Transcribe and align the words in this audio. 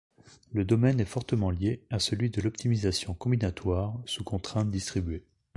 Le 0.51 0.65
domaine 0.65 0.99
est 0.99 1.05
fortement 1.05 1.51
lié 1.51 1.83
à 1.91 1.99
celui 1.99 2.31
de 2.31 2.41
l'optimisation 2.41 3.13
combinatoire 3.13 3.99
sous 4.07 4.23
contraintes 4.23 4.71
distribuées. 4.71 5.27